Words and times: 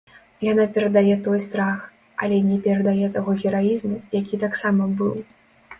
Яна 0.51 0.63
перадае 0.77 1.17
той 1.27 1.39
страх, 1.47 1.77
але 2.23 2.41
не 2.49 2.57
перадае 2.65 3.07
таго 3.19 3.31
гераізму, 3.45 3.97
які 4.21 4.43
таксама 4.47 4.91
быў. 5.03 5.15